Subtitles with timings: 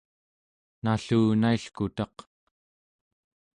[0.83, 2.17] nallunailkutaq